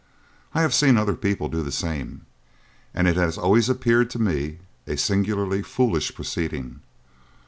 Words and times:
I 0.55 0.63
have 0.63 0.73
seen 0.73 0.97
other 0.97 1.13
people 1.13 1.47
do 1.47 1.61
the 1.61 1.71
same, 1.71 2.21
and 2.91 3.07
it 3.07 3.17
has 3.17 3.37
always 3.37 3.69
appeared 3.69 4.09
to 4.09 4.19
me 4.19 4.57
a 4.87 4.97
singularly 4.97 5.61
foolish 5.61 6.15
proceeding. 6.15 6.79